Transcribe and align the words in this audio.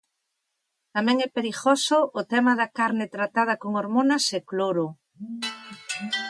Tamén 0.95 1.17
é 1.25 1.29
perigoso 1.37 1.97
o 2.19 2.21
tema 2.31 2.51
da 2.59 2.67
carne 2.79 3.05
tratada 3.15 3.53
con 3.61 3.71
hormonas 3.79 4.23
e 4.37 4.39
cloro. 4.49 4.87